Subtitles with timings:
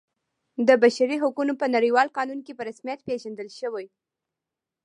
[0.67, 3.85] د بشري حقونو په نړیوال قانون کې په رسمیت پیژندل شوی.